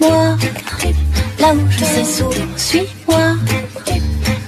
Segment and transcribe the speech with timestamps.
[0.00, 0.36] Suis-moi,
[1.40, 3.34] là où je sais sourire, suis-moi.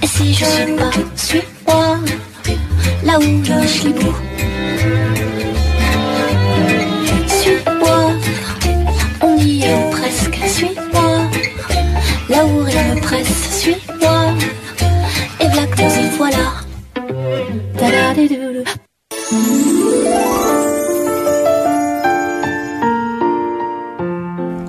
[0.03, 1.99] Et si je suis pas, suis-moi,
[3.05, 4.15] là où je suis beau.
[7.27, 8.13] Suis-moi,
[9.23, 11.31] on y est presque, suis-moi.
[12.29, 14.35] Là où rien ne presse, suis-moi.
[15.41, 16.61] Et que nous y voilà.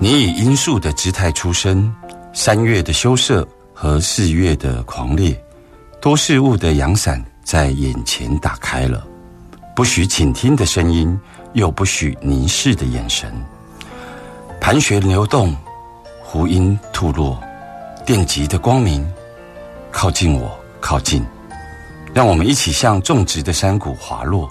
[0.03, 1.93] 你以罂粟的姿态出生，
[2.34, 5.39] 三月的羞涩和四月的狂烈，
[6.01, 9.05] 多事物的阳伞在眼前打开了，
[9.76, 11.15] 不许倾听的声音，
[11.53, 13.31] 又不许凝视的眼神，
[14.59, 15.55] 盘旋流动，
[16.23, 17.39] 胡音吐落，
[18.04, 19.07] 电极的光明，
[19.91, 21.23] 靠近我，靠近，
[22.11, 24.49] 让我们一起向种植的山谷滑落。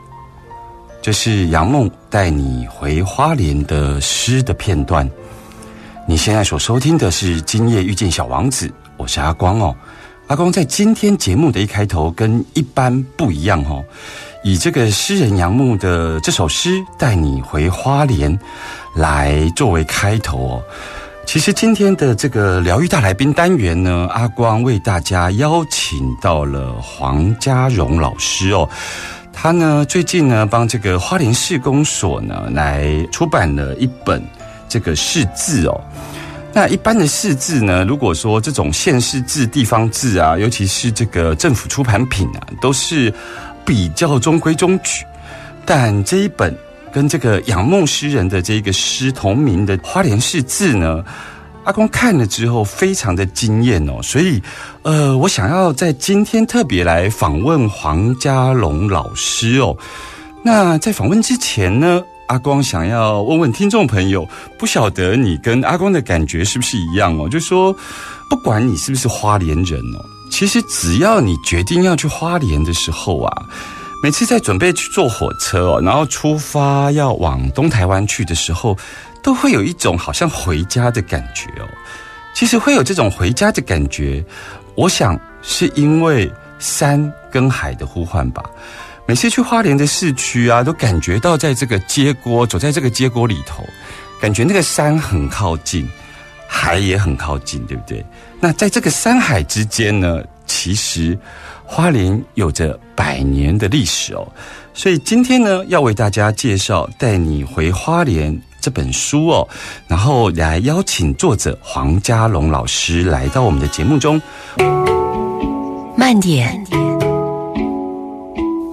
[1.03, 5.11] 这是杨梦带你回花莲的诗的片段。
[6.07, 9.75] 你现在所收听的是《今夜遇见小王子》，我是阿光哦。
[10.27, 13.85] 阿光在今天节目的一开头跟一般不一样哦，
[14.43, 18.37] 以这个诗人杨牧的这首诗《带你回花莲》
[18.95, 20.63] 来作为开头哦。
[21.27, 28.69] 其实今天的这个疗愈大来宾单元呢，阿光为大家邀请到了黄家荣老师哦。
[29.33, 34.23] 他呢最近呢帮这个花莲市公所呢来出版了一本
[34.71, 35.79] 这个识字哦。
[36.53, 43.13] 那一般的识字呢，如果说这种县市字、地方字啊，尤其是这个政府出版品啊，都是
[43.65, 45.05] 比较中规中矩。
[45.65, 46.57] 但这一本
[46.91, 51.05] 跟这个仰梦诗人的这个诗同名的花莲市字呢，
[51.63, 54.43] 阿公看了之后非常的惊艳哦，所以
[54.83, 59.77] 呃，我想要在今天特别来访问黄家龙老师哦。
[60.43, 64.25] 那在访问之前呢，阿光想要问问听众朋友，
[64.57, 67.29] 不晓得你跟阿光的感觉是不是一样哦？
[67.29, 67.75] 就说
[68.29, 69.99] 不管你是不是花莲人哦，
[70.31, 73.43] 其实只要你决定要去花莲的时候啊，
[74.01, 78.79] 每次在准备去坐火车哦，然后出发要往东台湾去的时候，
[79.25, 81.67] 都会有一种好像回家的感觉哦。
[82.33, 84.25] 其实会有这种回家的感觉，
[84.77, 88.41] 我想是因为山跟海的呼唤吧。
[89.07, 93.65] 每次去花莲的市区啊，都感觉到在这个街锅，走在这个街锅里头，
[94.21, 95.89] 感觉那个山很靠近，
[96.47, 98.05] 海也很靠近，对不对？
[98.39, 101.19] 那在这个山海之间呢，其实
[101.65, 104.27] 花莲有着百年的历史哦。
[104.73, 109.49] 所以今天呢，要为大家介绍《带你回花莲》这本书哦，
[109.89, 114.23] 然后来邀请作者黄家龙老师来到我们的节目中。
[115.97, 116.65] 慢点，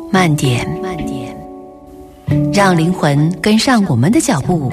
[0.10, 1.36] 慢点，慢点，
[2.54, 4.72] 让灵魂跟上我们的脚步。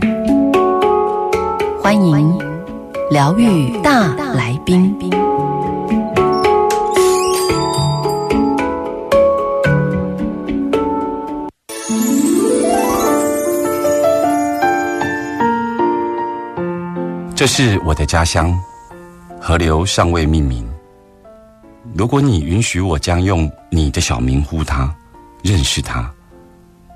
[1.83, 2.39] 欢迎
[3.11, 4.95] 疗愈大来宾。
[17.35, 18.57] 这是我的家乡，
[19.41, 20.67] 河流尚未命名。
[21.93, 24.93] 如果你允许我将用你的小名呼它，
[25.45, 26.11] 认识它，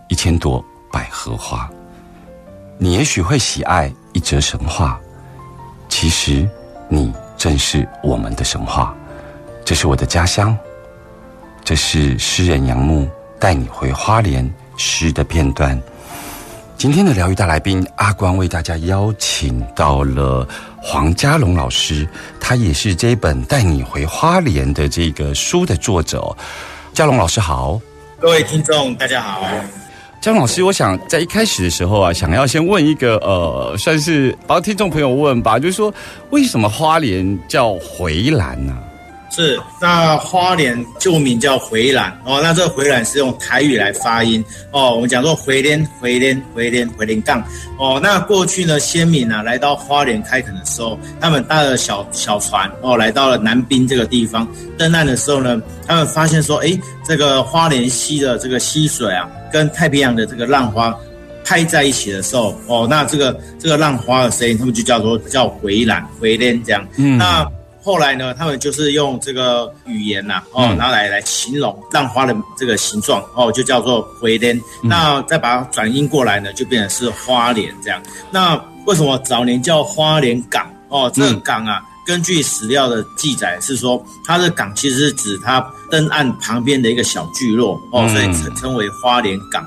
[0.08, 1.68] 一千朵百合花，
[2.78, 4.98] 你也许会喜爱一则神话。
[5.86, 6.48] 其实，
[6.88, 8.94] 你正是我们的神话。
[9.66, 10.56] 这是我的家乡，
[11.62, 13.06] 这是诗人杨牧
[13.38, 15.78] 带你回花莲诗的片段。
[16.78, 20.48] 今天的疗愈大来宾阿光为大家邀请到了
[20.80, 22.08] 黄家龙老师，
[22.40, 26.34] 他也是这一本带你回花莲的这个书的作者哦。
[26.94, 27.78] 家龙老师好，
[28.20, 29.48] 各位听众大家好。
[30.20, 35.94] 江老师，我想在一开始的时候啊，想要先问一个呃，算是帮听众朋友问吧，就是说
[36.30, 38.76] 为什么花莲叫回兰呢、
[39.38, 47.40] 是，那花莲旧名叫回兰哦，那这个回兰是用台语来发音哦，我们讲说回莲回莲回莲回莲杠
[47.78, 48.00] 哦。
[48.02, 54.44] 那过去呢，先民啊来到花莲开垦的时候，他们搭了小小船哦，来到了南滨这个地方
[54.76, 56.76] 登岸的时候呢，他们发现说，哎，
[57.06, 60.92] 这个花莲溪的这个溪水啊，跟太平洋的这个浪花
[61.44, 66.84] 拍在一起的时候，哦，那这个这个浪花的声音，他们就叫做叫回澜回连这样。
[66.96, 67.48] 嗯那
[67.88, 74.54] 后来呢，他们就是用这个语言呐、哦，嗯然后来来形容浪花的这个形状，哦，就叫做回莲。
[74.82, 77.98] 嗯那再把它转音过来呢，就变成是花莲这样。
[78.30, 80.70] 那为什么早年叫花莲港？
[80.90, 89.64] 哦，这个嗯港啊，根据史料的记载是说，它的港其实是指它登岸旁边的一个小聚落，哦，嗯所以称称为花莲港。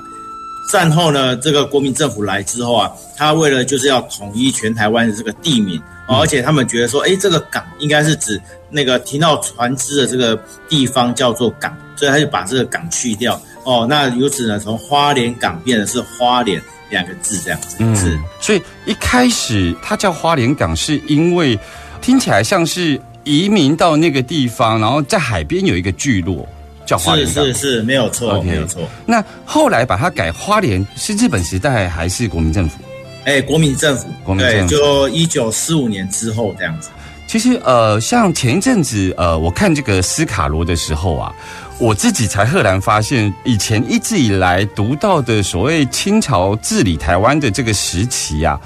[0.70, 10.38] 战后呢，这个国民政府来之后啊，他为了就是要统一全台湾的这个地名，哦、而且他们觉得说，哎，这个港应该是指那个停到船只的这个
[10.68, 13.40] 地方叫做港，所以他就把这个港去掉。
[13.64, 16.60] 哦，那由此呢，从花莲港变的是花莲
[16.90, 18.18] 两个字这样子，是。
[18.40, 21.58] 所以一开始它叫花莲港，是因为
[22.00, 26.46] 听起来像是移民到那个地方，然后在海边有一个聚落
[26.84, 27.44] 叫花是莲港。
[27.46, 28.82] 是是，没有错没有错。
[29.06, 32.78] 那后来把它改花莲，是日本时代还是国民政府？
[33.24, 36.90] 哎，国民政府，对，国民政府就一九四五年之后这样子。
[37.26, 41.32] 其实呃，像前一阵子呃，我看这个斯卡罗的时候啊，
[41.78, 48.60] 我自己才赫然发现，以前一直以来读到的所谓清朝治理台湾的这个时期啊，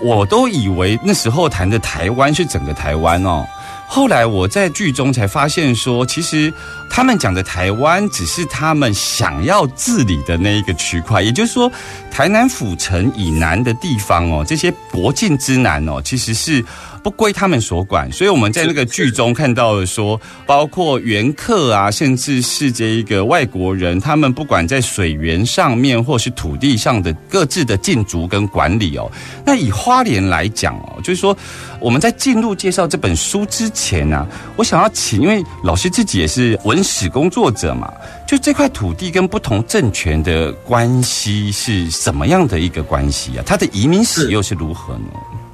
[0.00, 3.46] 我都以为那时候谈的台湾是整个台湾哦。
[3.90, 6.52] 后来我在剧中才发现说，其实
[6.90, 11.72] 他们讲的台湾只是他们想要治理的那一个区块，也就是说，
[12.10, 16.62] 台南府城以南的地方哦，这些国境之南哦，其实是
[17.08, 18.12] 不归他们所管。
[18.12, 29.10] 所以我们在那个剧中看到了说，包括原客啊，甚至是这一个外国人，他们不管在水源上面或是土地上的各自的禁足跟管理哦。
[29.46, 31.34] 那以花莲来讲哦，就是说
[31.80, 34.26] 我们在进入介绍这本书之前呢、啊，
[34.56, 37.90] 我想要请，因为老师自己也是文史工作者嘛，
[38.26, 43.42] 就这块土地跟不同政权的关系是什么样的一个关系啊？
[43.46, 45.08] 它的移民史又是如何呢？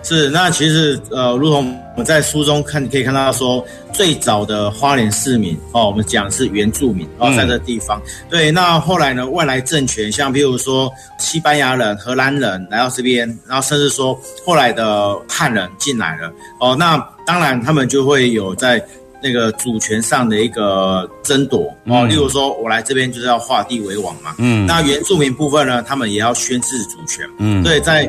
[0.05, 8.01] 是，那其实呃，如同我们在书中看可以看到说，最早的花莲市民哦，我们讲是原住民哦，嗯在这地方。
[8.29, 16.31] 对，那后来呢，外来政权像譬如说西班牙人、荷兰人来到这边，然后甚至说后来的汉人进来了
[16.61, 16.97] 哦，那
[17.27, 18.85] 当然他们就会有在。
[19.27, 24.35] 那个主权上的一个争夺哦，嗯例如说，我来这边就是要划地为王嘛。
[24.37, 27.27] 嗯那原住民部分呢，他们也要宣示主权。
[27.39, 28.05] 嗯对，在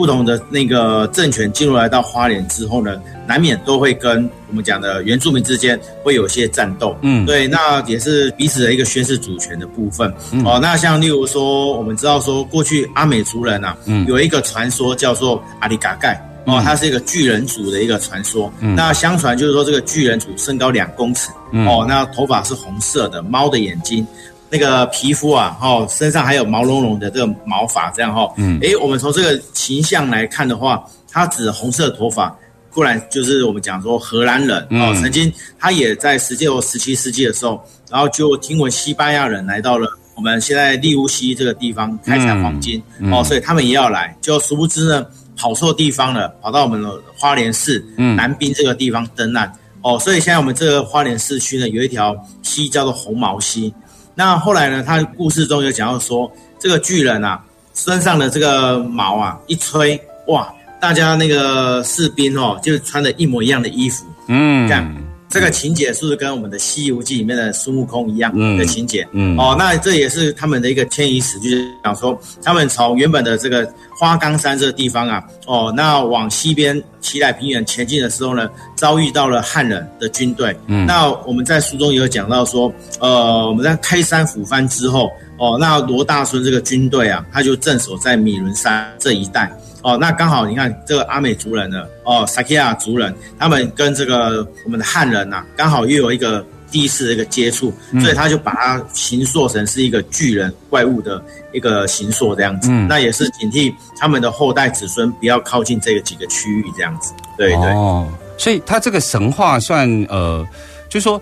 [0.00, 6.96] 不同的那个政权进入来到花莲之后呢，难免都会跟我们讲的原住民之间会有些战斗。
[7.02, 10.10] 嗯对，那也是彼此的一个宣示主权的部分。
[10.32, 16.14] 嗯哦，那像例如说，我们知道说，过去阿美族人啊，嗯有一个传说叫做阿里嘎盖。
[16.46, 18.50] 哦嗯，它是一个巨人族的一个传说。
[18.60, 24.06] 嗯那相传就是说，这个巨人族身高两公尺，嗯哦，那头发是红色的，猫的眼睛，
[24.50, 32.36] 那个皮肤啊，哦，身上还有毛茸茸的这个毛发，这样哈、哦，嗯诶，我们从这个形象来看的话，它指红色的头发，
[32.72, 45.06] 固然就是我们讲说荷兰人、嗯哦，曾经他也在十九、十七世纪的时候，然后就听闻西班牙人来到了我们现在利乌西这个地方开采黄金、嗯哦，所以他们也要来，就殊不知呢，
[45.36, 49.50] 跑错地方了，跑到我们的花莲市、嗯南滨这个地方登岸。
[49.82, 53.72] 哦，所以现在我们这个花莲市区呢，有一条溪叫做红毛溪。
[54.20, 60.46] 那后来呢，他故事中有讲到说，这个巨人啊，身上的这个毛啊一吹，哇，
[60.78, 64.04] 大家那个士兵哦，就穿的一模一样的衣服。
[64.26, 64.94] 嗯这样
[65.30, 69.06] 这个情节是不是跟我们的《西游记》里面的孙悟空一样嗯的情节？
[69.12, 80.54] 嗯哦，那这也是他们的一个迁移史，就是讲说他们从原本的这个花岗山这个地方啊，哦，那往西边奇来平原前进的时候呢，遭遇到了汉人的军队。
[80.66, 89.48] 嗯那我们在书中也有讲到说，呃，我们在开山抚番之后，哦，那罗大孙这个军队啊，他就镇守在米伦山这一带。
[89.82, 101.22] 哦，那刚好你看这个阿美族人呢，哦，萨克亚族人，他们跟这个我们的汉人呐、啊，刚好又有一个第一次的一个接触，所以他就把它形塑成是一个巨人怪物的
[101.52, 102.68] 一个形塑这样子。
[102.70, 107.12] 嗯那也是警惕他们的后代子孙不要靠近这个几个区域这样子。
[107.36, 107.72] 对对。
[107.72, 108.06] 哦，
[108.36, 110.46] 所以他这个神话算呃，
[110.88, 111.20] 就是说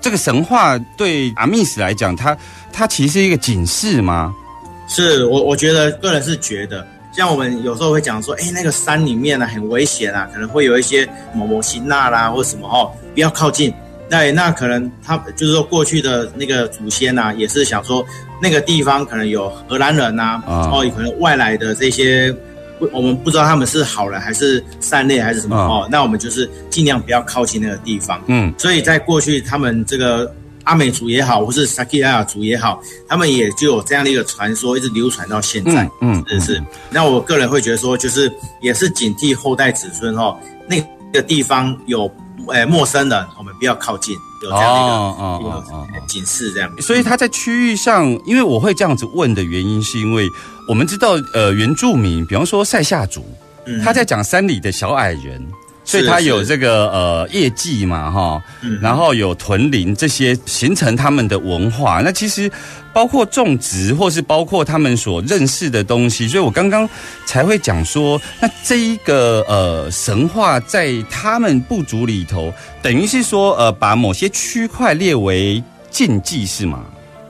[0.00, 2.36] 这个神话对阿密斯来讲，它
[2.72, 4.32] 它其实是一个警示吗？
[4.88, 6.86] 是我我觉得个人是觉得，
[7.16, 13.72] 像我们有时候会讲说，哎，那个山里面呢、很危险啊，可能会有一些某某辛纳啦或什么哦，不要靠近。
[14.10, 18.04] 那那可能他就是说过去的那个祖先呐、也是想说
[18.40, 22.30] 那个地方可能有荷兰人呐、啊哦，有可能外来的这些。
[22.78, 28.22] 不我们不知道他们是好人还是善类还是什么、啊哦，那我们就是尽量不要靠近那个地方。
[28.26, 30.30] 嗯所以在过去他们这个
[30.66, 35.88] 阿美族也好，或是萨基亚族也好，他们也就有这样的一个传说，一直流传到现在。
[36.00, 36.62] 嗯是是。
[36.90, 38.30] 那我个人会觉得说，就是
[38.60, 40.36] 也是警惕后代子孙哦，
[40.68, 40.76] 那
[41.12, 42.10] 个地方有
[42.48, 46.70] 呃陌生人，我们不要靠近，有这样的一个、哦哦哦哦个警示这样。
[46.82, 50.28] 所以他在区域上，因为我会这样子问的原因，是因为
[50.68, 53.24] 我们知道，呃，原住民，比方说塞夏族，
[53.66, 55.46] 嗯他在讲山里的小矮人，
[55.86, 62.02] 所以是他有是这个呃业绩嘛，哈，嗯然后有屯林这些形成他们的文化。
[62.04, 62.50] 那其实
[62.92, 66.88] 包括种植，或是包括他们所认识的东西，所以我刚刚
[67.24, 72.52] 才会讲说，那这一个呃神话在他们部族里头，
[72.82, 76.84] 等于是说呃把某些区块列为禁忌是吗？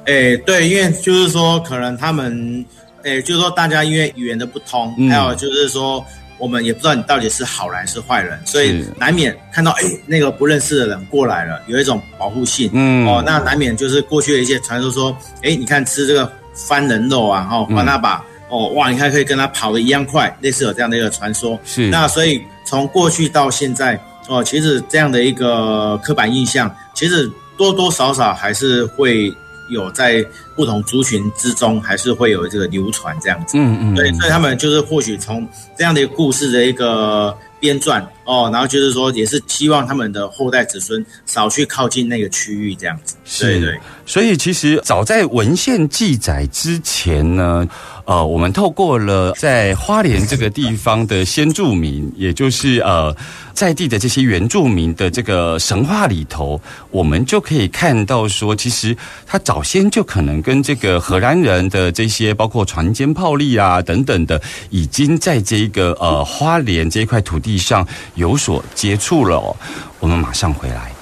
[0.06, 2.64] 诶、对，因为就是说，可能他们，
[3.02, 6.04] 诶、就是说大家因为语言的不通，嗯还有就是说，
[6.38, 12.71] 我们也不知道你到底是好人还是坏人，所以是难免看到诶、那个不认识的人过来了，有一种保护性。
[12.73, 21.59] 嗯哦，那难免就是过去的一些传说说，诶、你看吃这个番人肉啊，哦，嗯翻那把，哦，哇，你看可以跟他跑的一样快，类似有这样的一个传说。
[21.64, 29.33] 是那所以从过去到现在，哦，其实这样的一个刻板印象，其实多多少少还是会
[29.68, 33.56] 有在不同族群之中，还是会有这个流传这样子。
[33.58, 35.46] 嗯嗯，对，所以他们就是或许从
[35.76, 43.16] 这样的一个故事的一个编撰哦，然后就是说，也是希望他们的后代子孙少去靠近那个区域这样子。
[43.40, 43.78] 对对。
[44.04, 47.66] 所以其实早在文献记载之前呢，
[48.06, 53.14] 呃，我们透过了在花莲这个地方的先住民，也就是呃
[53.52, 56.60] 在地的这些原住民的这个神话里头，
[56.92, 58.96] 我们就可以看到说，其实
[59.26, 69.56] 他早先就可能跟这个荷兰人的这些包括船坚炮利啊等等的，已经在这个呃花莲这一块土地上有所接触了、哦。
[69.98, 70.92] 我们马上回来。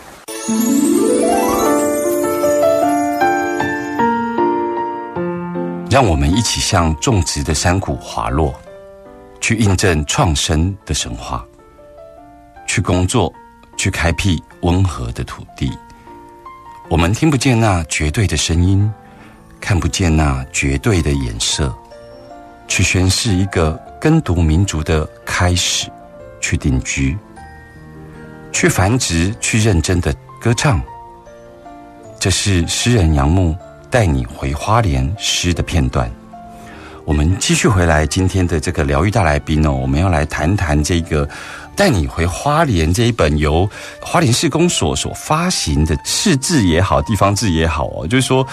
[5.94, 8.52] 让我们一起向种植的山谷滑落，
[9.40, 11.46] 去印证创生的神话，
[12.66, 13.32] 去工作，
[13.76, 15.70] 去开辟温和的土地。
[16.90, 18.92] 我们听不见那绝对的声音，
[19.60, 21.72] 看不见那绝对的颜色，
[22.66, 25.88] 去宣示一个耕读民族的开始，
[26.40, 27.16] 去定居，
[28.52, 30.82] 去繁殖，去认真的歌唱。
[32.18, 33.56] 这是诗人杨牧
[33.94, 36.10] 带你回花莲诗的片段。
[37.04, 41.28] 我们继续回来今天的这个疗愈大来宾哦，我们要来谈谈这个
[41.76, 43.70] 带你回花莲这一本由
[44.00, 48.44] 花莲市公所所发行的市志也好，地方志也好哦，就是说。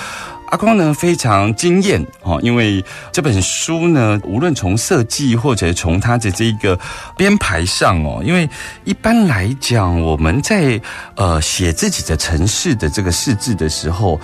[0.51, 6.77] 阿光呢非常惊艳哦，因为这本书呢，无论从设计或者从它的这个
[7.15, 8.49] 编排上哦，因为
[8.83, 10.77] 一般来讲，我们在
[11.15, 14.19] 呃写自己的城市的这个市志的时候，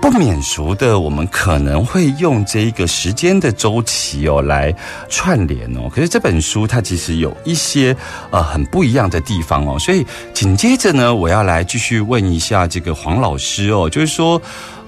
[0.00, 4.74] 不免俗的，我们可能会用这一个时间的周期哦来
[5.08, 5.90] 串联哦。
[5.92, 7.94] 可是这本书它其实有一些
[8.30, 14.40] 呃很不一样的地方哦，所以紧接着呢，我要来继续问一下这个黄老师哦，就是说。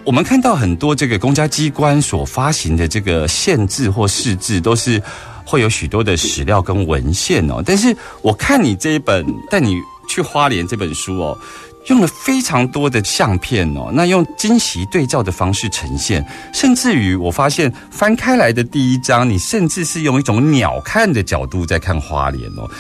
[0.03, 5.01] 我们看到很多这个公家机关所发行的这个限制或市制，都是
[5.45, 7.63] 会有许多的史料跟文献哦。
[7.65, 9.77] 但是我看你这一本带你
[10.09, 11.39] 去花莲这本书哦，
[11.87, 22.71] 用了非常多的相片哦，那用惊喜对照的方式呈现，甚至于我发现翻开来的第一张，你甚至是用一种鸟看的角度在看花莲哦。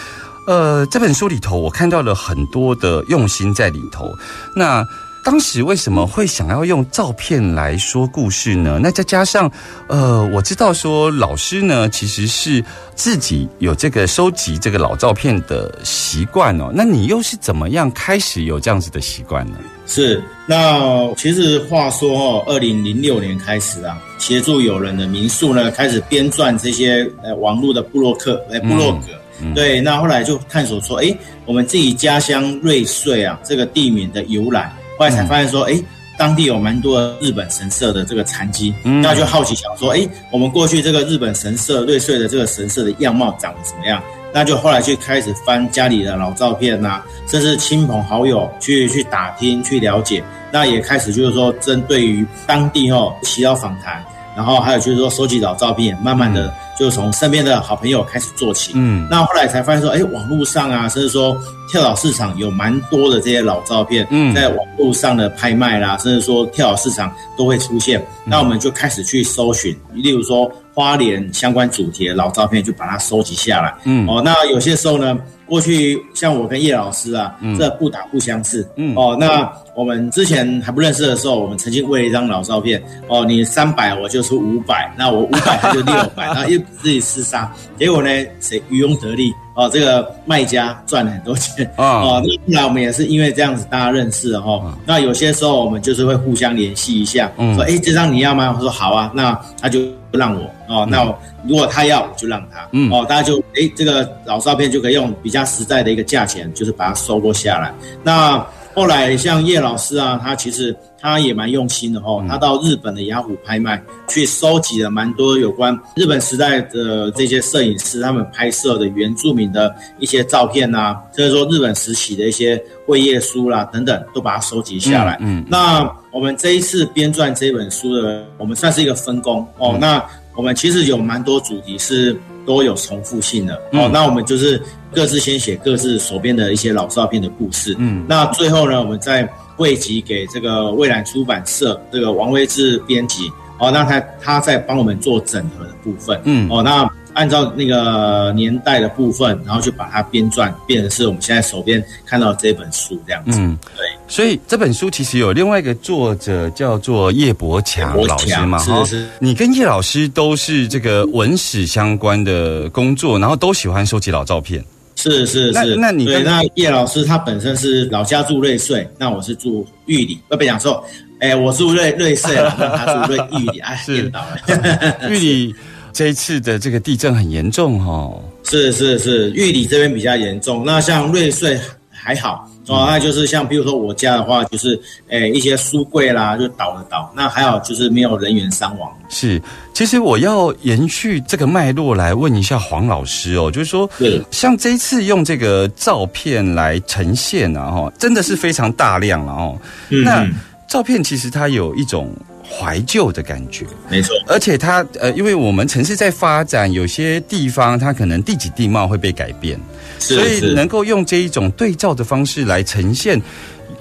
[0.46, 4.14] 呃，这本书里头我看到了很多的用心在里头，
[4.54, 4.84] 那。
[5.22, 8.78] 当时为什么会想要用照片来说故事呢？
[8.82, 9.50] 那再加上，
[9.88, 16.70] 呃，我知道说老师呢其实是自己有这个收集这个老照片的习惯哦。
[16.74, 19.58] 那你又是怎么样开始有这样子的习惯呢？
[19.86, 29.08] 是，那其实话说哦，二零零六年开始啊，协助友人的民宿呢，开始编撰这些呃网络的部落客呃部落格。
[29.42, 35.82] 嗯对，那后来就探索说，哎，我们自己家乡瑞穗啊，这个地名的由来，后来才发现说，哎、
[36.18, 39.00] 当地有蛮多的日本神社的这个残迹，嗯。
[39.00, 44.02] 那就好奇想说，哎，我们过去这个日本神社瑞穗的这个神社的样貌长得怎么样？
[44.34, 54.04] 那就后来去开始翻家里的老照片呐、甚至亲朋好友去去打听去了解，那也开始就是说针对于当地哦祈祷访谈，
[54.36, 59.08] 然后还有就是说收集老照片，慢慢的就从身边的好朋友开始做起，嗯。
[59.10, 61.34] 那后来才发现说，哎，网络上啊，甚至说
[61.70, 68.04] 跳蚤市场有蛮多的这些老照片，嗯在网络上的拍卖啦，甚至说跳蚤市场都会出现。
[68.24, 73.74] 那我们就开始去搜寻，例如说花莲相关主题的老照片，就把它收集下来。
[73.84, 78.66] 嗯哦，那有些时候呢，过去像我跟叶老师啊，这不打不相识。
[78.76, 88.10] 嗯哦，那我们之前还不认识的时候，我们曾经为了一张老照片，哦，你三百我就出五百，那我五百他就六百， 然后又自己厮杀，结果呢，
[88.40, 89.32] 谁渔翁得利？
[89.54, 91.66] 哦，这个卖家赚了很多钱。
[91.76, 94.70] 啊哦，那后来我们也是因为这样子大家认识哦。
[94.84, 98.54] 那有些时候我们就是会互相联系一下，嗯说哎这张你要吗？
[98.54, 99.80] 我说好啊，那他就
[100.12, 101.02] 让我哦，那
[101.48, 107.72] 如果他要我就让他，嗯哦，大家就哎这个老照片就可以用比较实在的一个价钱，就是把它收购下来。
[108.02, 125.16] 那后来像叶老师啊，他其实他也蛮用心的哦，他到日本的雅虎拍卖去收集了蛮多有关日本时代的这些摄影师他们拍摄的原住民的一些照片呐、就是说日本时期的一些会页书啦等等，都把它收集下来。
[125.20, 129.78] 嗯嗯那我们这一次编撰这本书的，我们算是一个分工哦。
[129.80, 130.04] 那
[130.34, 133.86] 我们其实有蛮多主题是都有重复性的哦。
[133.86, 134.60] 嗯那我们就是
[134.92, 137.74] 各自先写各自手边的一些老照片的故事。
[137.78, 139.28] 嗯那最后呢，我们再
[139.60, 146.18] 汇集给这个蔚蓝出版社这个王威志编辑哦，那他他在帮我们做整合的部分。
[146.24, 153.38] 嗯哦，那按照那个年代的部分，然后就把它编撰，变成是我们现在手边看到的这本书这样子。
[153.38, 153.84] 嗯，对。
[154.08, 164.64] 所以这本书其实有另外一个作者叫做叶伯强老师强嘛，哈是是你跟叶老师都是这个文史相关的工作，然后都喜欢收集老照片。
[165.02, 170.84] 是是是，对，那你跟那叶老师他本身是老家住瑞穗，那我是住玉里，不不讲说，
[171.20, 175.08] 哎，我住瑞瑞穗了，那他住瑞玉里，哎， 是颠倒了。
[175.08, 175.54] 玉里
[175.92, 181.58] 这一次的这个地震很严重哦，是是是，玉里这边比较严重，那像瑞穗
[181.90, 188.90] 还好哦，那就是像比如说我家的话，就是诶一些书柜啦就倒了倒，那还好就是没有人员伤亡。
[189.08, 189.42] 是。
[189.72, 199.58] 其实我要延续这个脉络来问一下黄老师哦，就是说，是像这一次用这个照片来呈现啊，哈，真的是非常大量了哦。
[199.88, 200.28] 那
[200.68, 202.14] 照片其实它有一种
[202.52, 209.58] 怀旧的感觉，没错，而且它呃，因为我们城市在发展，有些地方它可能地景地貌会被改变，
[210.00, 213.22] 所以能够用这一种对照的方式来呈现，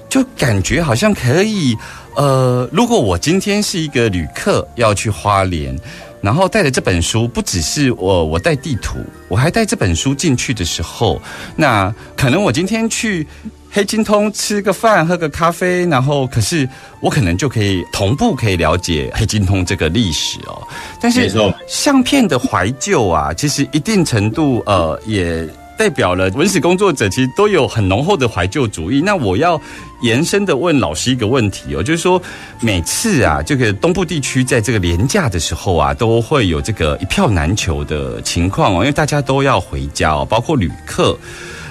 [0.08, 1.76] 就感觉好像可以。
[2.14, 5.76] 呃，如果我今天是一个旅客要去花莲，
[6.20, 11.20] 然后带着这本书，不只是我我带地图，我还带这本书进去的时候，
[11.56, 13.26] 那可能我今天去。
[13.72, 16.68] 黑金通吃个饭，喝个咖啡，然后可是
[17.00, 20.66] 我可能就可以同步可以了解黑金通这个历史哦。
[21.00, 21.30] 但是
[21.68, 29.00] 相片的怀旧啊，其实一定程度呃也代表了文史工作者其实都有很浓厚的怀旧主义。
[29.00, 29.58] 那我要
[30.02, 32.20] 延伸的问老师一个问题哦，就是说
[32.60, 41.16] 每次啊，这个东部地区在这个廉假的时候啊，都会有这个一票难求的情况哦，因为大家都要回家哦，包括旅客。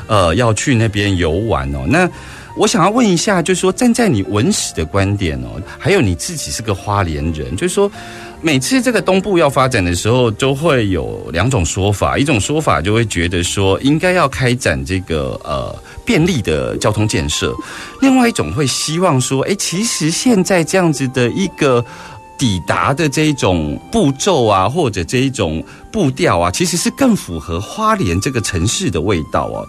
[0.09, 1.85] 呃，要去那边游玩哦。
[1.87, 2.09] 那
[2.57, 7.89] 我想要问一下，就是说，站在你文史的观点哦，还有你自己是个花莲人，就是说，
[8.41, 12.17] 每次这个东部要发展的时候，都会有两种说法。
[12.17, 17.53] 一种说法就会觉得说，应该要开展这个呃便利的交通建设；
[18.01, 21.85] 另外一种会希望说，哎，其实现在这样子的一个。
[22.39, 29.67] 抵达的这一种步骤啊，或者这一种步调啊，其实是更符合花莲这个城市的味道哦。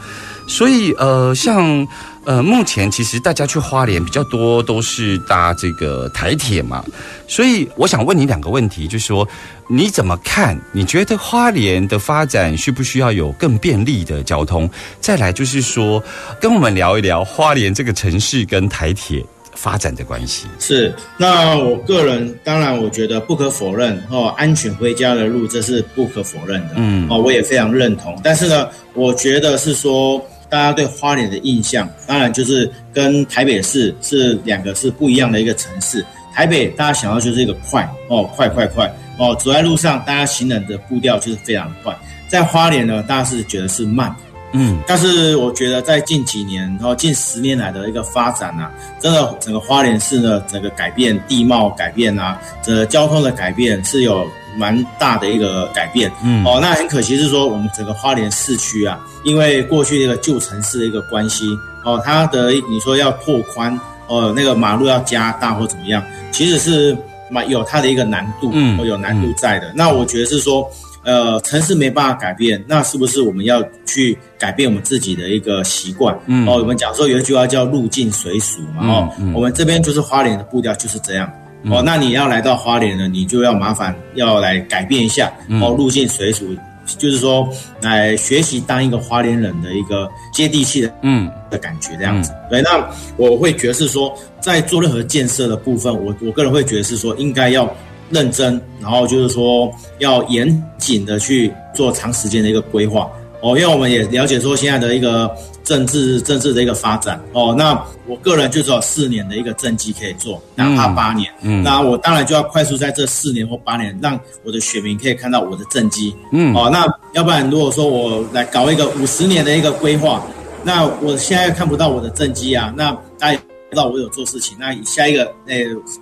[0.48, 1.86] 所以呃，像
[2.24, 6.84] 呃，目前其实大家去花莲比较多都是搭这个台铁嘛，
[7.26, 9.26] 所以我想问你两个问题，就是说
[9.68, 10.58] 你怎么看？
[10.72, 14.68] 你觉得花莲的发展需不需要有更便利的交通？
[15.00, 16.02] 再来就是说，
[16.40, 19.24] 跟我们聊一聊花莲这个城市跟台铁
[19.60, 20.46] 发展的关系。
[20.58, 28.18] 是，那我个人当然我觉得不可否认哦，安全回家的路这是不可否认的，嗯哦，我也非常认同。
[28.24, 30.18] 但是呢，我觉得是说
[30.48, 36.02] 大家对花莲的印象，当然就是跟台北市是两个是不一样的一个城市。
[36.32, 41.94] 台北大家想要就是一个快哦，快快快哦，走在路上大家行人的步调就是非常快。
[42.28, 44.14] 在花莲呢，大家是觉得是慢。
[44.52, 56.10] 嗯但是我觉得在近几年，然后近十年来的一个发展啊，真的整个花莲市的，整个改变地貌改变啊，整个交通的改变是有蛮大的一个改变。
[56.24, 61.46] 嗯哦，那很可惜是说我们整个花莲市区啊，因为过去那个旧城市的一个关系，
[61.84, 66.96] 哦，它的你说要拓宽，哦，那个马路要加大或怎么样，其实是
[67.30, 69.72] 蛮有它的一个难度，嗯哦，有难度在的。
[69.76, 70.68] 那我觉得是说。
[71.02, 76.18] 呃，城市没办法改变，那是不是我们要去改变我们自己的一个习惯？
[76.26, 76.46] 嗯。
[76.46, 79.34] 哦，我们讲说有一句话叫“入境随俗”嘛，哦，嗯嗯。
[79.34, 81.30] 我们这边就是花莲的步调就是这样，
[81.64, 85.32] 哦，那你要来到花莲呢，你就要麻烦要来改变一下
[85.62, 86.54] 哦，入境随俗，
[86.98, 87.48] 就是说
[87.80, 91.30] 来学习当一个花莲人的一个接地气的嗯。
[91.50, 92.32] 的感觉这样子。
[92.48, 97.68] 对，那我会觉得是说，在做任何建设的部分，我我个人会觉得是说，应该要
[98.10, 103.10] 认真，然后就是说要严谨的去做长时间的一个规划。
[103.42, 107.18] 哦，因为我们也了解说现在的一个政治政治的一个发展。
[107.32, 107.72] 哦，那
[108.06, 111.62] 我个人就只有四年的一个政绩可以做，哪怕八年，嗯。
[111.62, 116.54] 那我当然就要快速在这四年或八年，让我的选民可以看到我的政绩，嗯。
[116.54, 120.22] 哦，那要不然如果说我来搞一个五十年的一个规划，
[120.62, 123.40] 那我现在看不到我的政绩啊，那大家
[123.70, 125.56] 知道我有做事情，那下一个呃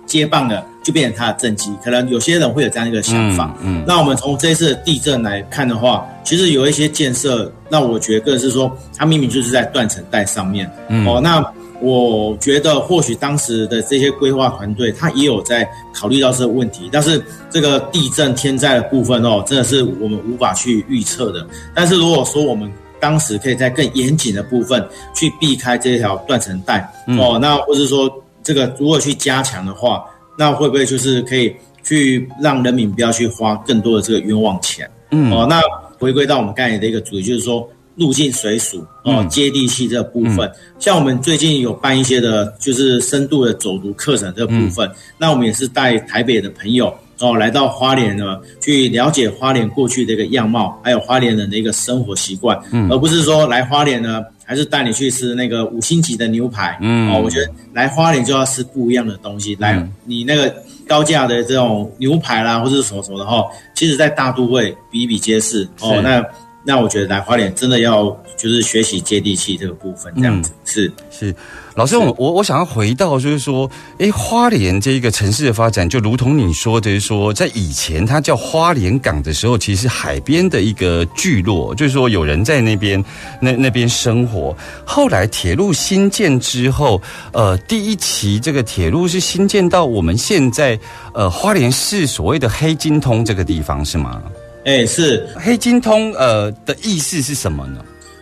[0.05, 11.05] 接棒的就变成他的政绩，可能有些人会有这样一个想法，嗯那我们从这一次的地震来看的话，其实有一些建设，那我觉得是说，它明明就是在断层带上面，嗯。
[11.07, 11.45] 哦，那
[11.81, 21.47] 我觉得或许当时的这些规划团队，他也有在考虑到这个问题，但是这个地震天灾的部分哦，真的是我们无法去预测的。
[21.73, 24.85] 但是如果说我们当时可以在更严谨的部分
[25.15, 26.79] 去避开这条断层带、
[27.17, 28.11] 哦，那或者说
[28.43, 30.05] 这个如果去加强的话，
[30.37, 34.89] 那会不会就是可以去让人民不要去花更多的这个冤枉钱？
[35.11, 35.61] 嗯哦，那
[35.97, 40.49] 回归到我们刚才的一个主题，就是说入境随俗哦，嗯接地气这部分。
[40.79, 46.93] 像我们最近有办一些的，就是深度的走读课程这个部嗯分，那我们也是带台北的朋友。
[47.19, 52.89] 哦，来到花莲呢，去了解花莲过去的一个样貌，还有花莲人的一个生活习惯，嗯。
[52.89, 56.77] 而不是说来花莲呢，还是带你去吃那个五星级的牛排。
[56.81, 57.11] 嗯。
[57.11, 60.55] 哦，我觉得来花莲就要吃不一样的东西，来嗯你那个
[60.87, 65.67] 高价的这种牛排啦，或者是什么什么的哈，其实在大都会比比皆是。
[65.81, 65.99] 哦。
[66.01, 66.25] 那
[66.63, 68.05] 那我觉得来花莲真的要
[68.37, 70.91] 就是学习接地气这个部分，这样子、是。
[71.09, 71.33] 是，
[71.79, 83.01] 老师，我我我想要回到就是说，诶，花莲这一个城市的发展，就如同你说的，就是说在以前它叫花莲港的时候，其实是海边的一个聚落，就是说有人在那边
[83.39, 84.53] 那那边生活。
[84.83, 90.77] 后来铁路新建之后，呃，第一期这个铁路是新建到我们现在
[91.13, 94.21] 呃花莲市所谓的黑金通这个地方是吗？
[94.65, 97.79] 哎，是黑金通呃的意思是什么呢？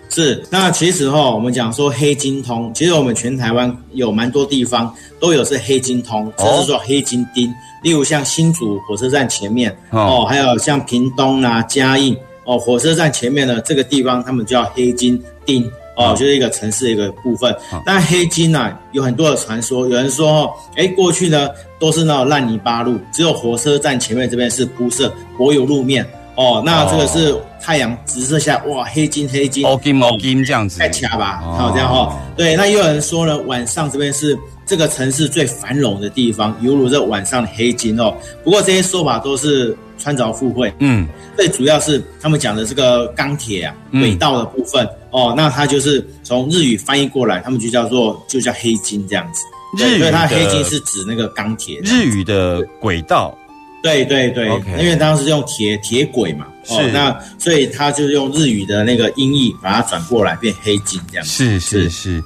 [0.09, 15.69] 是，那其实哈，我们讲说黑金通，其实我们全台湾有蛮多地方都有是黑金通，哦甚至说黑金町，例如像新竹火车站前面哦哦，还有像屏东啊、嘉义哦，火车站前面的这个地方，他们叫黑金町。
[15.99, 17.51] 哦，就是一个城市的一个部分。
[17.83, 26.07] 但黑金啊，有很多的传说，有人说哦，哎，过去呢都是那种烂泥巴路，只有火车站前面这边是铺设柏油路面。
[26.37, 38.13] 哦，那这个是太阳直射下，哇，黑金黑金，哦金哦金这样子，太卡吧，哦好、这样哈、对，那也有人说呢，晚上这边是这个城市最繁荣的地方，犹如这晚上的黑金哦。
[38.43, 41.07] 不过这些说法都是穿凿附会，嗯。
[41.35, 49.43] 最主要是他们讲的这个钢铁啊嗯轨道的部分、哦，那它就是从日语翻译过来，他们就叫做就叫黑金这样子。
[49.77, 51.79] 对日语所以它的黑金是指那个钢铁。
[51.83, 53.37] 日语的轨道
[53.83, 54.47] 对对对
[54.79, 61.25] 因为当时用铁铁轨嘛，哦是，那所以他就用日语的那个音译把它转过来变黑金这样。
[61.25, 61.89] 是是是。
[61.89, 62.23] 是，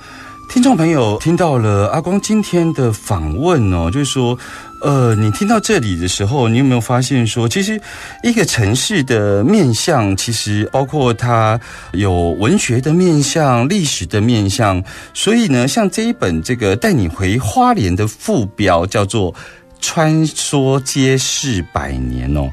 [0.49, 4.37] 听众朋友听到了阿光今天的访问哦，就是说，
[4.81, 7.79] 呃，你听到这里的时候，你有没有发现说，其实
[8.23, 11.59] 一个城市的面向，其实包括它
[11.93, 14.83] 有文学的面向、历史的面向，
[15.13, 19.31] 所以呢，像这一本这个带你回花莲的副标叫做
[19.81, 22.49] 《穿梭街市百年》哦。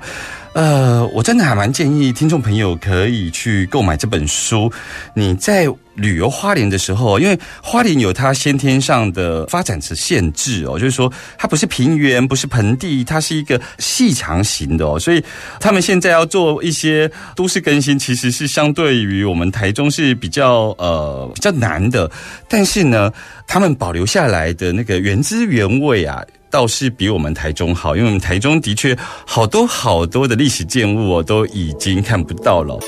[0.55, 4.73] 呃，我真的还蛮建议听众朋友可以去购买这本书。
[5.15, 15.23] 你在旅游花莲的时候，因为花莲有它先天上的发展的限制哦，就是说它不是平原，不是盆地，它是一个细长型的哦，所以
[15.61, 22.11] 他们现在要做一些都市更新，其实是相对于我们台中是比较呃比较难的。
[22.49, 23.13] 但是呢，
[23.47, 26.21] 他们保留下来的那个原汁原味啊。
[26.51, 32.79] 倒是比我们台中好，因为我们台中的确好多好多的历史建物哦，都已经看不到了。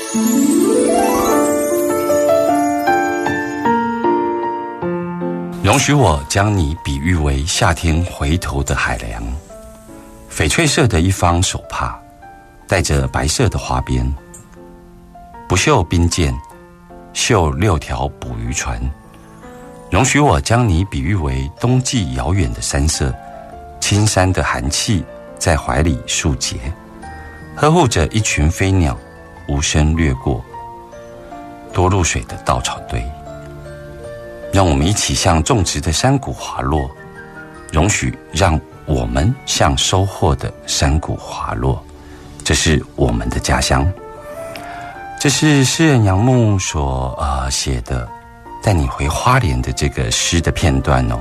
[5.63, 9.23] 容许我将你比喻为夏天回头的海凉，
[10.31, 11.97] 翡翠色的一方手帕，
[12.67, 14.11] 带着白色的花边，
[15.47, 16.35] 不绣冰剑，
[17.13, 18.81] 绣六条捕鱼船。
[19.91, 23.13] 容许我将你比喻为冬季遥远的山色。
[23.81, 25.03] 青山的寒气
[25.37, 26.57] 在怀里树结，
[27.55, 28.97] 呵护着一群飞鸟，
[29.49, 30.41] 无声掠过。
[31.73, 33.03] 多露水的稻草堆，
[34.53, 36.89] 让我们一起向种植的山谷滑落。
[37.71, 41.81] 容许让我们向收获的山谷滑落，
[42.43, 43.89] 这是我们的家乡。
[45.19, 48.05] 这是诗人杨牧所呃写的
[48.61, 51.19] 《带你回花莲》的这个诗的片段哦。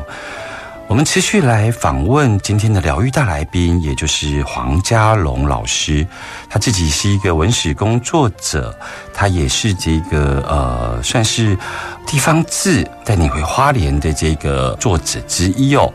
[0.91, 6.05] 我们持续来访问今天的疗愈大来宾，也就是黄家龙老师。
[6.49, 8.77] 他自己是一个文史工作者，
[9.15, 11.57] 他也是这个呃，算是
[12.05, 15.95] 地方志带你回花莲的这个作者之一哦。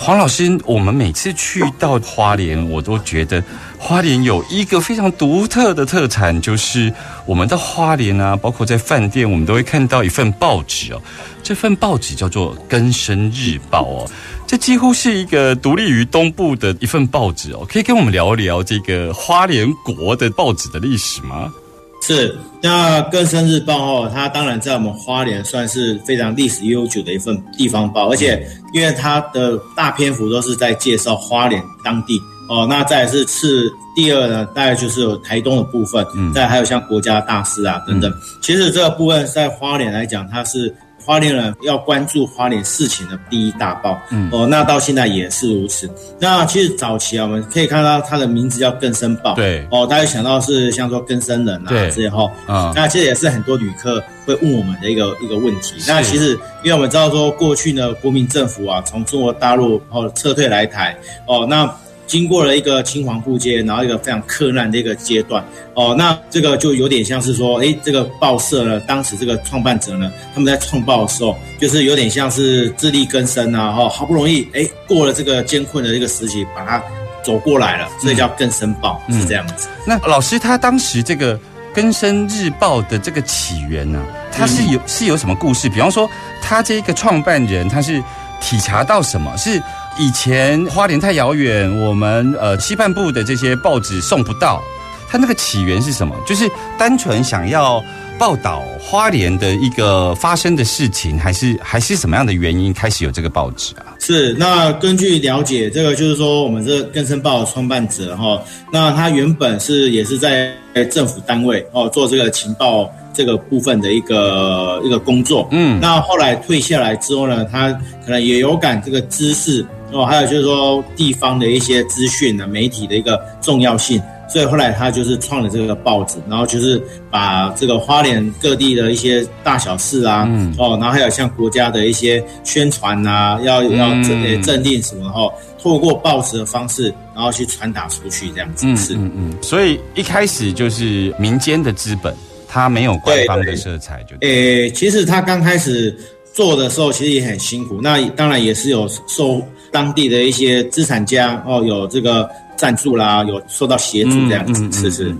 [0.00, 3.44] 黄老师，我们每次去到花莲，我都觉得
[3.86, 6.90] 花莲有一个非常独特的特产，就是
[7.26, 11.02] 我们的花莲啊，包括在饭店，我们都会看到一份报纸哦。
[11.42, 14.10] 这份报纸叫做《根生日报》哦，
[14.46, 17.66] 这几乎是一个独立于东部的一份报纸哦。
[17.68, 21.52] 可以跟我们聊一聊这个花莲国的报纸的历史吗？
[22.00, 32.18] 是，那《根生日报》哦，它当然在我们花莲算是非常历史悠久的一份地方报，而且因为它的大篇幅都是在介绍花莲当地
[32.48, 32.66] 哦。
[32.68, 38.12] 那再是次第二呢，大概就是有台东的部分，嗯，再还有像国家大事啊等等。
[38.40, 40.74] 其实这个部分在花莲来讲，它是。
[41.06, 45.86] 花莲人要关注花莲事情的第一大报，嗯哦，那到现在也是如此。
[46.18, 55.74] 那其实早期啊，我们可以看到它的名字叫根生报，对哦，大家想到是像说根生人啊这些哈，啊，那其实也是很多旅客会问我们的一个一个问题。
[55.86, 56.30] 那其实
[56.62, 60.96] 因为我们知道说过去呢，国民政府啊从中国大陆哦撤退来台
[61.28, 61.70] 哦，那。
[62.06, 65.42] 经过了一个青黄不接，然后一个非常困难的一个阶段
[65.74, 76.82] 哦，那这个就有点像是说，哎，这个报社呢，当时这个创办者呢，他们在创报的时候，就是有点像是自力更生啊，哈，好不容易哎过了这个艰困的这个时期，把它
[77.24, 79.68] 走过来了，所以叫更生报是这样子。
[79.86, 81.38] 那老师他当时这个
[81.74, 83.98] 更生日报的这个起源呢，
[84.30, 85.68] 他是有是有什么故事？
[85.68, 86.08] 比方说，
[86.42, 88.02] 他这个创办人他是
[88.40, 89.60] 体察到什么是？
[89.98, 94.62] 以前花莲太遥远，我们呃西半部的这些报纸送不到。
[95.08, 96.16] 它那个起源是什么？
[96.26, 97.80] 就是单纯想要
[98.18, 103.94] 报道花莲的一个发生的事情，还是还是什么样的原因开始有这个报纸啊？
[104.00, 110.52] 是那根据了解，这个就是说我们这根生报的创办者哈，那他原本是也是在
[110.90, 112.90] 政府单位哦做这个情报。
[113.16, 117.70] 这个部分的一个一个工作，嗯，那后来退下来之后呢，他
[118.04, 142.14] 可能也有感这个知识哦，还有就是说地方的一些资讯啊，媒体的一个重要性，所以后来他就是创了这个报纸，然后就是把这个花莲各地的一些大小事啊，嗯，哦，然后还有像国家的一些宣传啊，要要镇镇定什么，后透过报纸的方式，然后去传达出去这样子，是，嗯嗯，所以一开始就是民间的资本。
[142.46, 145.92] 它没有官方的色彩，就诶，其实他刚开始
[146.32, 147.80] 做的时候，其实也很辛苦。
[147.82, 149.42] 那当然也是有受
[149.74, 154.70] 当地的一些资产家哦，有这个赞助啦，有受到协助这样子。
[154.70, 155.12] 是是。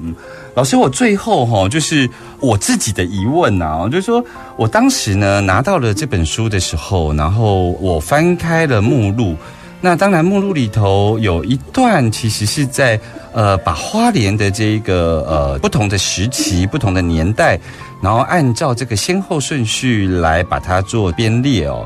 [0.55, 4.25] 老师，我最后哈，就是我自己的疑问呐，就是说
[4.57, 9.35] 我当时呢拿到了这本书的时候，然后我翻开了目录。
[9.81, 12.99] 那当然，目录里头有一段，其实是在
[13.33, 17.59] 呃，把花莲的这个呃不同的时期、不同的年代，
[18.01, 21.85] 然后按照这个先后顺序来把它做编列哦。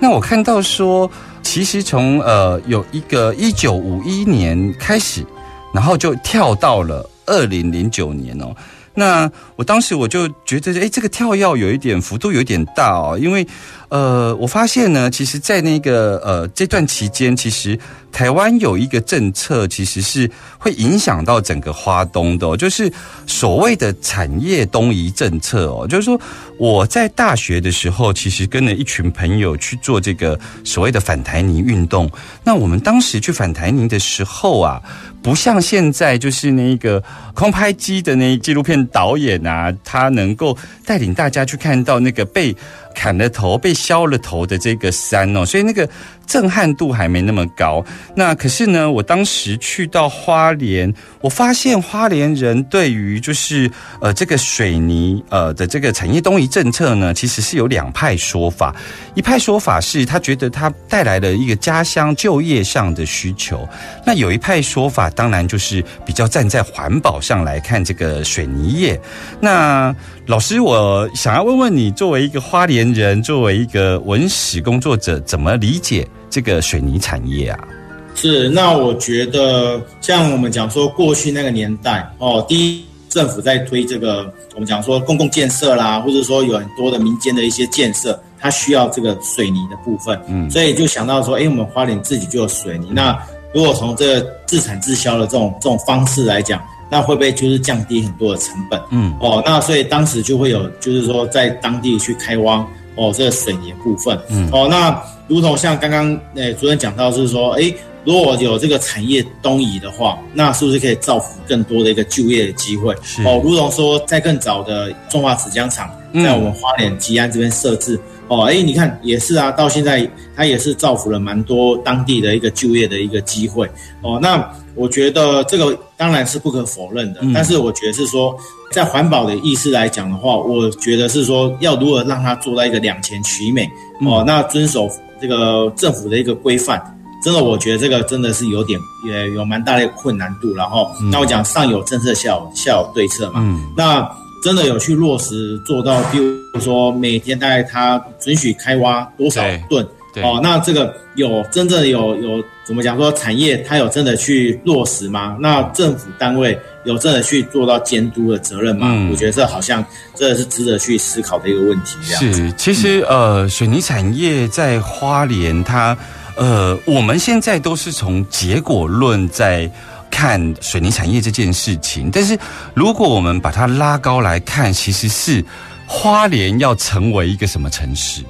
[0.00, 1.08] 那我看到说，
[1.46, 5.24] 其实从呃有一个一九五一年开始，
[5.72, 8.54] 然后就跳到了二零零九年哦。
[8.92, 13.46] 那我当时我就觉得，哎，这个跳跃有一点幅度有点大哦，因为。
[13.88, 17.78] 呃，我发现呢，其实，在那个呃这段期间，其实
[18.10, 22.92] 台湾有一个政策，其实是会影响到整个花东的，就是
[23.28, 25.86] 所谓的产业东移政策哦。
[25.86, 26.20] 就是说，
[26.58, 32.10] 我在大学的时候，其实跟了一群朋友去做这个所谓的反台泥运动。
[32.42, 34.82] 那我们当时去反台泥的时候啊，
[35.22, 37.00] 不像现在，就是那个
[37.34, 42.54] 空拍机的那纪录片导演啊，他能够带领大家去看到那个被。
[42.96, 45.88] 砍了头、被削了头的这个山哦，所以那个。
[46.26, 58.74] 震撼度还没那么高，那可是呢，我当时去到花莲，我发现花莲人对于就是呃这个水泥呃的这个产业东移政策呢，其实是有两派说法。
[59.14, 63.64] 一派说法是他觉得他带来了一个家乡就业上的需求，
[64.04, 69.00] 那有一派说法当然就是比较站在环保上来看这个水泥业。
[69.40, 69.94] 那
[70.26, 76.06] 老师，我想要问问你，作为一个花莲人，作为一个文史工作者，怎么理解？
[76.28, 77.68] 这个水泥产业啊，
[78.16, 93.16] 是那我觉得像我们讲说过去那个年代哦，第一政府在推这个我们讲说公共建设啦，或者说有很多的民间的一些建设，它需要这个水泥的部分，嗯，所以就想到说，哎，我们花莲自己就有水泥，那
[93.54, 96.60] 如果从这个自产自销的这种这种方式来讲，
[96.90, 98.80] 那会不会就是降低很多的成本？
[98.90, 112.94] 嗯，哦，那所以当时就会有，就是说在当地去开挖哦，这个水泥部分，嗯哦，那如同像刚刚呃主任讲到，是说，诶，如果有这个产业东移的话，那是不是可以造福更多的一个就业的机会？
[113.24, 118.00] 哦，如同说在更早的中华纸浆厂嗯在我们花莲吉安这边设置。
[118.28, 123.70] 哦，哎，你看也是啊，到现在它也是造福了蛮多当地的一个就业的一个机会。
[124.02, 128.36] 哦，那我觉得这个当然是不可否认的，嗯但是我觉得是说，
[128.72, 133.68] 在环保的意识来讲的话，我觉得是说要如何让它做到一个两全其美
[134.04, 134.88] 哦，那遵守
[135.20, 136.92] 这个政府的一个规范。
[137.24, 140.54] 真的，我觉得这个真的是有点也有蛮大的困难度。
[140.54, 143.40] 然后，那我讲上有政策，下有下有对策嘛。
[143.42, 144.08] 嗯那
[144.42, 155.36] 真的有去落实做到，比如说每天大概它准许开挖多少吨对哦，那这个有真正有有怎么讲说产业它有真的去落实吗？
[155.40, 158.86] 那政府单位有真的去做到监督的责任吗？
[158.90, 161.98] 嗯我觉得这好像真的是值得去思考的一个问题。
[162.02, 165.94] 是，其实呃，水泥产业在花莲它，
[166.36, 169.70] 呃，我们现在都是从结果论在
[170.16, 172.38] 看水泥产业这件事情，但是
[172.72, 175.44] 如果我们把它拉高来看，其实是
[175.86, 178.24] 花莲要成为一个什么城市？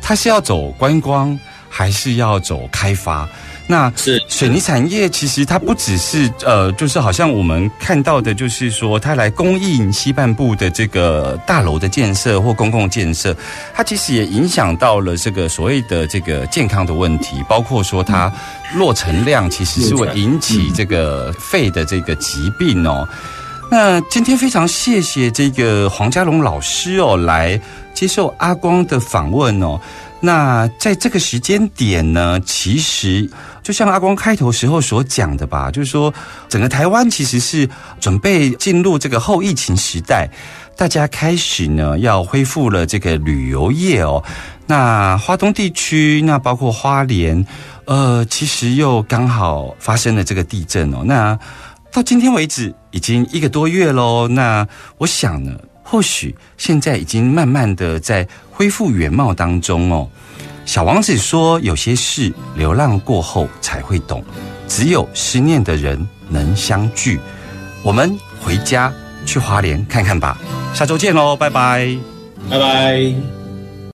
[0.00, 1.36] 它是要走观光，
[1.68, 3.28] 还是要走开发？
[3.70, 13.36] 那是水泥产业其实它不只是呃，就是好像我们看到的，就是说它来供应西半部的这个大楼的建设或公共建设，
[13.74, 18.32] 它其实也影响到了这个所谓的这个健康的问题，包括说它
[18.74, 23.06] 落尘量其实是会引起这个肺的这个疾病哦。
[23.70, 27.60] 那今天非常谢谢这个黄家龙老师哦，来
[27.92, 29.78] 接受阿光的访问哦。
[30.20, 33.30] 那在这个时间点呢，其实
[33.68, 36.12] 就像阿光开头时候所讲的吧，就是说
[36.48, 37.68] 整个台湾其实是
[38.00, 40.26] 准备进入这个后疫情时代，
[40.74, 44.24] 大家开始呢要恢复了这个旅游业哦。
[44.66, 47.44] 那花东地区，那包括花莲，
[47.84, 51.02] 呃，其实又刚好发生了这个地震哦。
[51.04, 51.38] 那
[51.92, 54.26] 到今天为止，已经一个多月喽。
[54.28, 55.52] 那我想呢，
[55.82, 60.08] 或许现在已经慢慢的在恢复原貌当中哦。
[60.68, 64.22] 小王子说：“有些事流浪过后才会懂，
[64.68, 67.18] 只有思念的人能相聚。”
[67.82, 68.92] 我们回家
[69.24, 70.36] 去花莲看看吧。
[70.74, 71.96] 下周见喽，拜拜。
[72.50, 73.37] 拜拜。